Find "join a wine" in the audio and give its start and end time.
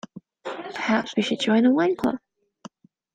1.39-1.95